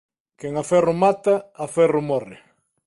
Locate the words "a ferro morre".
1.65-2.37